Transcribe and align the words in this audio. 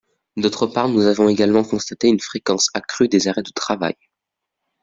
D’autre 0.35 0.65
part, 0.65 0.89
nous 0.89 1.05
avons 1.05 1.29
également 1.29 1.63
constaté 1.63 2.07
une 2.07 2.19
fréquence 2.19 2.71
accrue 2.73 3.07
des 3.07 3.27
arrêts 3.27 3.43
de 3.43 3.51
travail. 3.51 3.93